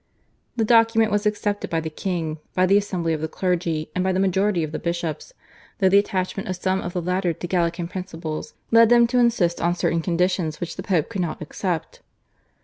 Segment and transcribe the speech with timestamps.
[0.55, 4.11] The document was accepted by the king, by the Assembly of the Clergy, and by
[4.11, 5.31] the majority of the bishops,
[5.77, 9.61] though the attachment of some of the latter to Gallican principles led them to insist
[9.61, 12.01] on certain conditions which the Pope could not accept.